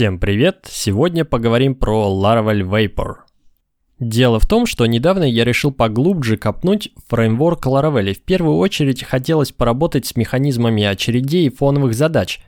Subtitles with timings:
[0.00, 0.66] Всем привет!
[0.66, 3.16] Сегодня поговорим про Laravel Vapor.
[3.98, 9.04] Дело в том, что недавно я решил поглубже копнуть фреймворк Laravel и в первую очередь
[9.04, 12.40] хотелось поработать с механизмами очередей и фоновых задач,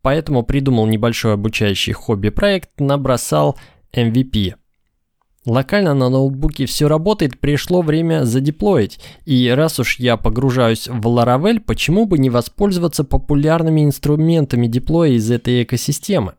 [0.00, 3.58] поэтому придумал небольшой обучающий хобби-проект, набросал
[3.92, 4.54] MVP.
[5.44, 11.58] Локально на ноутбуке все работает, пришло время задеплоить, и раз уж я погружаюсь в Laravel,
[11.58, 16.34] почему бы не воспользоваться популярными инструментами деплоя из этой экосистемы?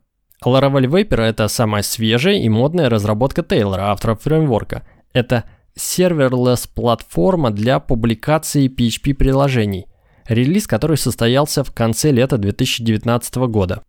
[0.46, 4.82] Laravel Vapor– это самая свежая и модная разработка Тейлора, автора фреймворка.
[5.12, 5.44] Это
[5.76, 9.86] serverless платформа для публикации PHP-приложений,
[10.28, 13.82] релиз который состоялся в конце лета 2019 года.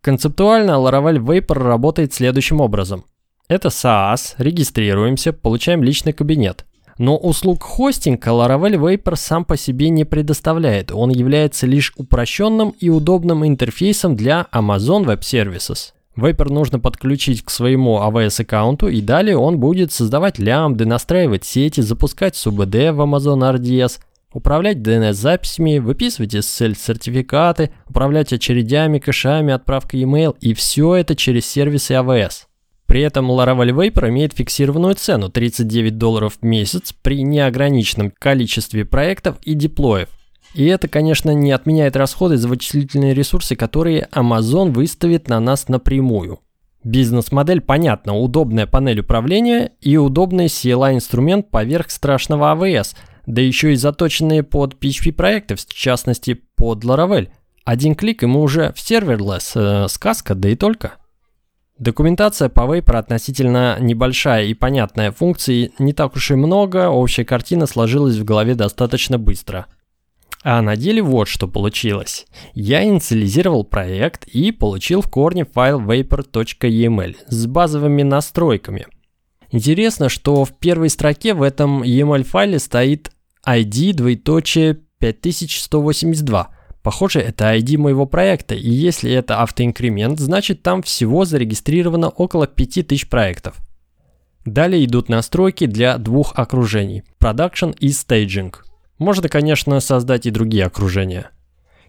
[0.00, 3.04] Концептуально Laravel Vapor работает следующим образом.
[3.48, 6.64] Это SaaS, регистрируемся, получаем личный кабинет.
[6.98, 12.88] Но услуг хостинга Laravel Vapor сам по себе не предоставляет, он является лишь упрощенным и
[12.88, 15.92] удобным интерфейсом для Amazon Web Services.
[16.16, 21.82] Vapor нужно подключить к своему AWS аккаунту и далее он будет создавать лямбды, настраивать сети,
[21.82, 24.00] запускать SUBD в Amazon RDS,
[24.32, 32.46] управлять DNS-записями, выписывать SSL-сертификаты, управлять очередями, кэшами, отправкой email и все это через сервисы AWS.
[32.86, 39.36] При этом Laravel Vapor имеет фиксированную цену 39 долларов в месяц при неограниченном количестве проектов
[39.42, 40.08] и деплоев.
[40.54, 46.40] И это, конечно, не отменяет расходы за вычислительные ресурсы, которые Amazon выставит на нас напрямую.
[46.82, 54.44] Бизнес-модель понятна, удобная панель управления и удобный CLI-инструмент поверх страшного AWS, да еще и заточенные
[54.44, 57.28] под PHP-проекты, в частности под Laravel.
[57.64, 60.92] Один клик и мы уже в серверлесс, э, сказка, да и только.
[61.76, 67.66] Документация по Vapor относительно небольшая и понятная, функций не так уж и много, общая картина
[67.66, 69.66] сложилась в голове достаточно быстро–
[70.48, 72.24] а на деле вот что получилось.
[72.54, 78.86] Я инициализировал проект и получил в корне файл vapor.eml с базовыми настройками.
[79.50, 83.10] Интересно, что в первой строке в этом EML файле стоит
[83.44, 86.48] ID двоеточие 5182.
[86.80, 93.08] Похоже, это ID моего проекта, и если это автоинкремент, значит там всего зарегистрировано около 5000
[93.08, 93.56] проектов.
[94.44, 98.54] Далее идут настройки для двух окружений– Production и Staging–
[98.98, 101.30] можно, конечно, создать и другие окружения.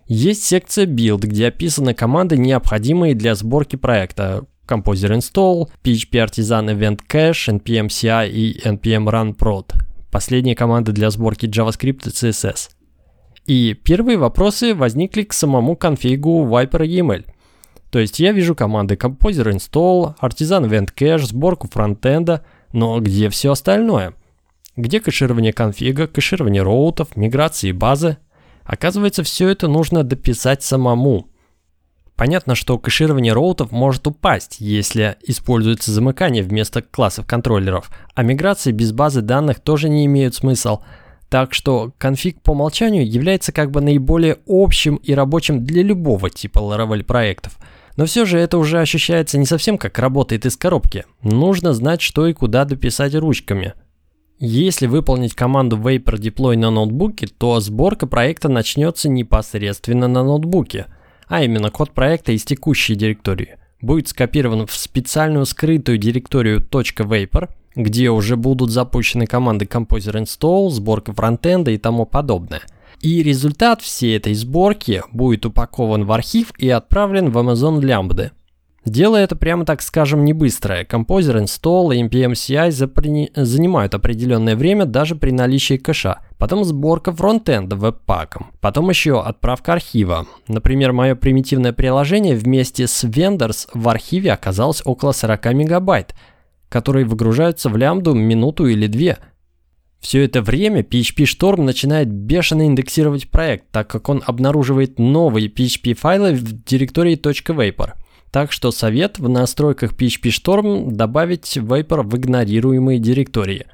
[0.07, 4.45] Есть секция Build, где описаны команды, необходимые для сборки проекта.
[4.67, 9.73] Composer Install, PHP Artisan Event Cache, npm CI и npm Run Prod.
[10.11, 12.69] Последние команды для сборки JavaScript и CSS.
[13.45, 17.25] И первые вопросы возникли к самому конфигу Viper EML.
[17.91, 23.53] То есть я вижу команды Composer Install, Artisan Event Cache, сборку фронтенда, но где все
[23.53, 24.13] остальное–
[24.77, 28.17] где кэширование конфига, кэширование роутов, миграции базы.
[28.63, 31.27] Оказывается, все это нужно дописать самому.
[32.15, 38.91] Понятно, что кэширование роутов может упасть, если используется замыкание вместо классов контроллеров, а миграции без
[38.91, 40.83] базы данных тоже не имеют смысла.
[41.29, 46.59] Так что конфиг по умолчанию является как бы наиболее общим и рабочим для любого типа
[46.59, 47.57] Laravel проектов.
[47.97, 51.05] Но все же это уже ощущается не совсем как работает из коробки.
[51.21, 53.73] Нужно знать, что и куда дописать ручками–
[54.39, 60.87] если выполнить команду Vapor Deploy на ноутбуке, то сборка проекта начнется непосредственно на ноутбуке,
[61.27, 68.09] а именно код проекта из текущей директории будет скопирован в специальную скрытую директорию .vapor, где
[68.09, 72.61] уже будут запущены команды Composer Install, сборка фронтенда и тому подобное.
[73.01, 78.31] И результат всей этой сборки будет упакован в архив и отправлен в Amazon Lambda.
[78.87, 80.85] Дело это, прямо так скажем, не быстрое.
[80.85, 83.29] Composer Install и npm CI запри...
[83.35, 86.19] занимают определенное время даже при наличии кэша.
[86.37, 88.51] Потом сборка фронтенда веб-паком.
[88.61, 90.25] Потом еще отправка архива.
[90.47, 96.15] Например, мое примитивное приложение вместе с Vendors в архиве оказалось около 40 мегабайт,
[96.69, 99.17] которые выгружаются в лямбду минуту или две.
[99.99, 105.93] Все это время PHP Storm начинает бешено индексировать проект, так как он обнаруживает новые PHP
[105.93, 107.95] файлы в директории .vapor.
[108.31, 113.65] Так что совет в настройках PHP Storm добавить Vapor в игнорируемые директории.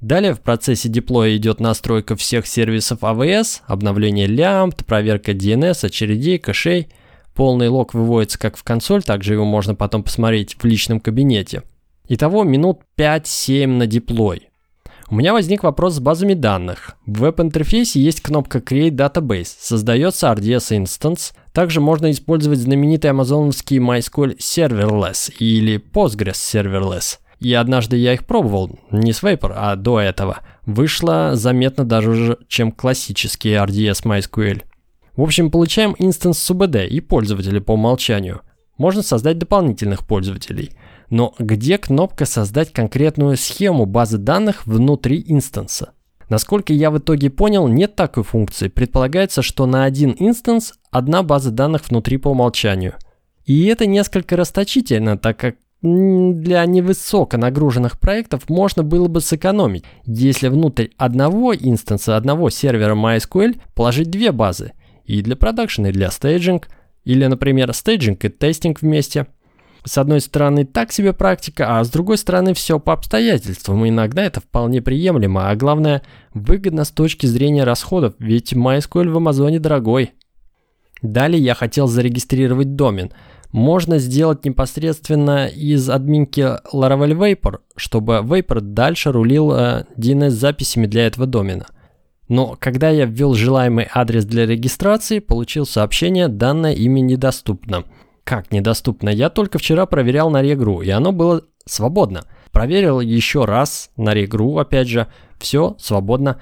[0.00, 6.88] Далее в процессе деплоя идет настройка всех сервисов AWS, обновление лямбд, проверка DNS, очередей, кэшей.
[7.34, 11.62] Полный лог выводится как в консоль, также его можно потом посмотреть в личном кабинете.
[12.06, 14.50] Итого минут 5-7 на деплой.
[15.10, 16.96] У меня возник вопрос с базами данных.
[17.04, 24.38] В веб-интерфейсе есть кнопка Create Database, создается RDS Instance, также можно использовать знаменитый амазоновский MySQL
[24.38, 27.18] Serverless или Postgres Serverless.
[27.38, 30.38] И однажды я их пробовал, не с Vapor, а до этого.
[30.64, 34.62] Вышло заметно даже, чем классический RDS MySQL.
[35.16, 38.40] В общем, получаем инстанс СУБД и пользователя по умолчанию.
[38.78, 40.72] можно создать дополнительных пользователей.
[41.10, 45.92] Но где кнопка «Создать конкретную схему базы данных внутри инстанса»?
[46.28, 48.68] Насколько я в итоге понял, нет такой функции.
[48.68, 52.94] Предполагается, что на один инстанс одна база данных внутри по умолчанию.
[53.44, 60.48] И это несколько расточительно, так как для невысоко нагруженных проектов можно было бы сэкономить, если
[60.48, 64.72] внутрь одного инстанса, одного сервера MySQL положить две базы,
[65.04, 66.68] и для продакшена, и для staging,
[67.04, 69.26] или, например, staging и testing вместе.
[69.84, 73.86] С одной стороны, так себе практика, а с другой стороны, все по обстоятельствам.
[73.86, 76.02] Иногда это вполне приемлемо, а главное,
[76.32, 80.12] выгодно с точки зрения расходов, ведь MySQL в Амазоне дорогой.
[81.02, 83.12] Далее я хотел зарегистрировать домен–
[83.54, 86.40] можно сделать непосредственно из админки
[86.74, 91.66] Laravel Vapor, чтобы Vapor дальше рулил э, DNS-записями для этого домена.
[92.26, 97.84] Но когда я ввел желаемый адрес для регистрации, получил сообщение «Данное имя недоступно».
[98.24, 99.10] Как недоступно?
[99.10, 102.24] Я только вчера проверял на Регру, и оно было свободно.
[102.52, 106.40] Проверил еще раз на Регру, опять же, все свободно.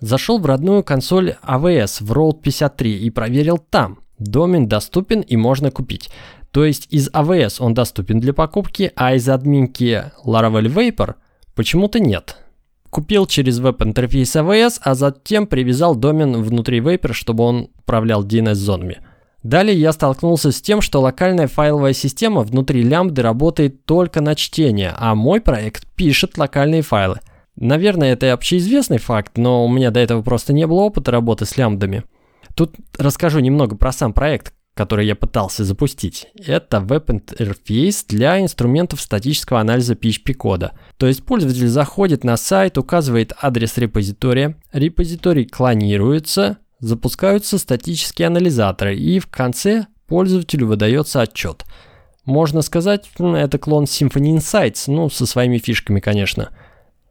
[0.00, 3.98] Зашел в родную консоль AWS в Road 53 и проверил там.
[4.18, 6.10] Домен доступен и можно купить.
[6.52, 11.14] То есть из AWS он доступен для покупки, а из админки Laravel Vapor
[11.56, 12.36] почему-то нет.
[12.90, 19.00] Купил через веб-интерфейс AWS, а затем привязал домен внутри Vapor, чтобы он управлял DNS-зонами.
[19.44, 24.94] Далее я столкнулся с тем, что локальная файловая система внутри лямбды работает только на чтение,
[24.96, 27.20] а мой проект пишет локальные файлы.
[27.54, 31.58] Наверное, это общеизвестный факт, но у меня до этого просто не было опыта работы с
[31.58, 32.04] лямбдами.
[32.54, 39.60] Тут расскажу немного про сам проект, который я пытался запустить, это веб-интерфейс для инструментов статического
[39.60, 40.72] анализа PHP-кода.
[40.96, 49.18] То есть пользователь заходит на сайт, указывает адрес репозитория, репозиторий клонируется, запускаются статические анализаторы и
[49.18, 51.64] в конце пользователю выдается отчет.
[52.24, 56.50] Можно сказать, это клон Symfony Insights, ну, со своими фишками, конечно.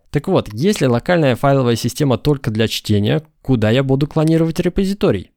[0.10, 5.31] Так вот, если локальная файловая система только для чтения, куда я буду клонировать репозиторий?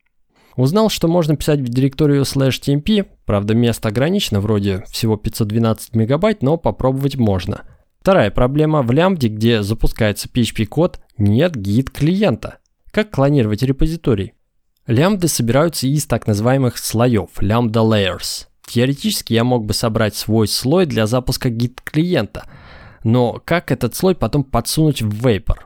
[0.56, 6.42] Узнал, что можно писать в директорию slash tmp, правда место ограничено, вроде всего 512 мегабайт,
[6.42, 7.62] но попробовать можно.
[8.00, 12.58] Вторая проблема в лямбде, где запускается PHP-код, нет гид клиента.
[12.96, 14.32] Как клонировать репозиторий?
[14.86, 18.46] Лямбды собираются из так называемых слоев, lambda layers.
[18.66, 22.48] Теоретически я мог бы собрать свой слой для запуска гид клиента,
[23.04, 25.58] но как этот слой потом подсунуть в Vapor?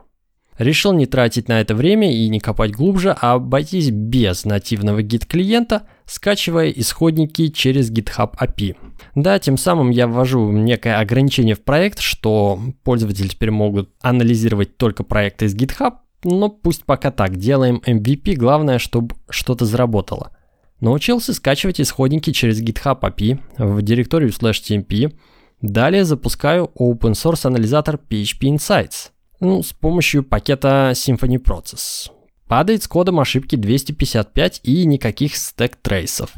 [0.57, 5.83] Решил не тратить на это время и не копать глубже, а обойтись без нативного гид-клиента,
[6.03, 8.75] скачивая исходники через GitHub API.
[9.15, 15.03] Да, тем самым я ввожу некое ограничение в проект, что пользователи теперь могут анализировать только
[15.03, 20.31] проекты из GitHub, но пусть пока так, делаем MVP, главное, чтобы что-то заработало.
[20.79, 25.13] Научился скачивать исходники через GitHub API в директорию slash tmp.
[25.61, 29.09] Далее запускаю open source анализатор PHP Insights–
[29.41, 32.09] ну, с помощью пакета Symfony Process.
[32.47, 36.31] Падает с кодом ошибки 255 и никаких стек-трейсов.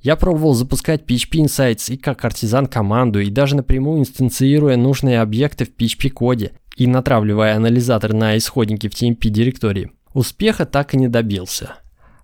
[0.00, 5.64] Я пробовал запускать PHP Insights и как артизан команду, и даже напрямую инстанцируя нужные объекты
[5.64, 9.90] в PHP-коде и натравливая анализатор на исходники в TMP директории.
[10.14, 11.74] Успеха так и не добился.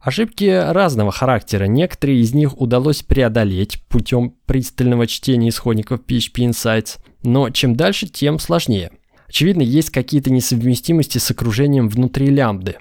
[0.00, 7.50] Ошибки разного характера, некоторые из них удалось преодолеть путем пристального чтения исходников PHP Insights, но
[7.50, 8.90] чем дальше, тем сложнее–
[9.34, 12.76] Очевидно, есть какие-то несовместимости с окружением внутри лямбды.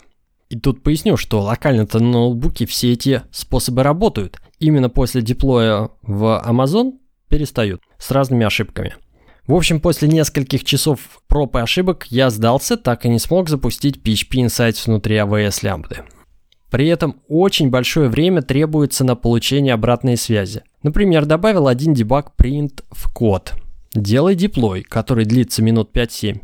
[0.49, 4.39] И тут поясню, что локально-то на ноутбуке все эти способы работают.
[4.59, 8.93] Именно после деплоя в Amazon перестают с разными ошибками.
[9.47, 13.97] В общем, после нескольких часов проб и ошибок я сдался, так и не смог запустить
[13.97, 15.97] PHP Insights внутри AWS лямбды.
[16.69, 20.63] При этом очень большое время требуется на получение обратной связи.
[20.81, 23.53] Например, добавил один дебаг print в код–
[23.95, 26.41] Делай деплой, который длится минут 5-7.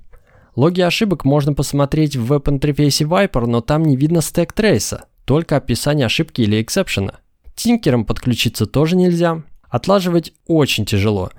[0.56, 6.06] Логи ошибок можно посмотреть в веб-интерфейсе Viper, но там не видно стек трейса, только описание
[6.06, 7.20] ошибки или эксепшена.
[7.56, 9.44] Тинкером подключиться тоже нельзя.
[9.68, 11.32] Отлаживать очень тяжело.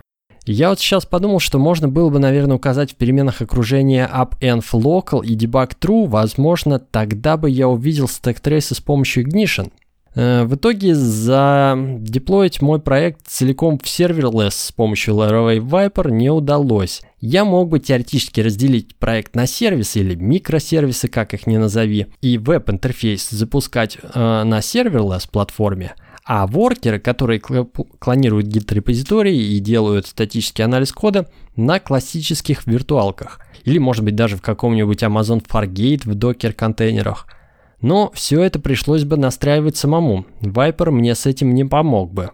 [0.46, 4.64] Я вот сейчас подумал, что можно было бы, наверное, указать в переменных окружения app env
[4.72, 6.06] local и debug true.
[6.06, 9.70] Возможно, тогда бы я увидел стек трейсы с помощью Ignition.
[10.14, 17.02] Э, в итоге задеплоить мой проект целиком в serverless с помощью Laravel Vapor не удалось.
[17.20, 22.38] Я мог бы теоретически разделить проект на сервисы или микросервисы, как их ни назови, и
[22.38, 25.94] веб-интерфейс запускать э, на serverless платформе,
[26.32, 33.40] а воркеры, которые клонируют гид-репозитории и делают статический анализ кода на классических виртуалках.
[33.64, 37.26] Или может быть даже в каком-нибудь Amazon Fargate в докер-контейнерах–
[37.82, 40.26] но все это пришлось бы настраивать самому.
[40.42, 42.30] Viper мне с этим не помог бы.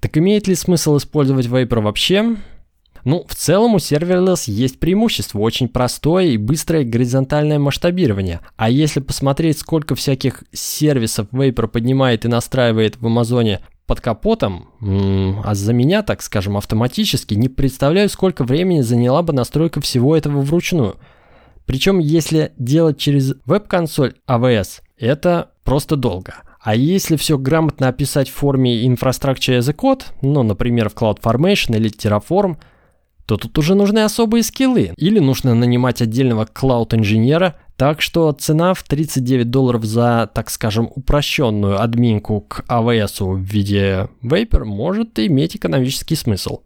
[0.00, 2.36] Так имеет ли смысл использовать Vapor вообще?
[3.04, 8.40] Ну, в целом у Serverless есть преимущество, очень простое и быстрое горизонтальное масштабирование.
[8.56, 14.68] А если посмотреть, сколько всяких сервисов Vapor поднимает и настраивает в Амазоне под капотом,
[15.44, 20.40] а за меня, так скажем, автоматически, не представляю, сколько времени заняла бы настройка всего этого
[20.40, 20.96] вручную.
[21.64, 26.34] Причем, если делать через веб-консоль AWS, это просто долго.
[26.60, 31.76] А если все грамотно описать в форме Infrastructure as a Code, ну, например, в CloudFormation
[31.76, 32.56] или Terraform,
[33.28, 34.94] то тут уже нужны особые скиллы.
[34.96, 37.56] Или нужно нанимать отдельного клауд-инженера.
[37.76, 44.08] Так что цена в 39 долларов за, так скажем, упрощенную админку к AWS в виде
[44.22, 46.62] Vapor может иметь экономический смысл.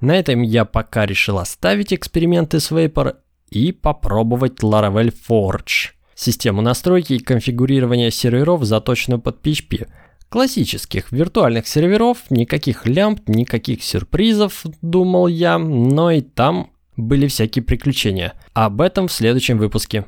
[0.00, 3.16] На этом я пока решил оставить эксперименты с Vapor
[3.50, 5.94] и попробовать Laravel Forge.
[6.14, 9.88] Систему настройки и конфигурирования серверов, заточенную под PHP–
[10.28, 18.34] Классических виртуальных серверов, никаких лямп, никаких сюрпризов, думал я, но и там были всякие приключения.
[18.52, 20.04] Об этом в следующем выпуске.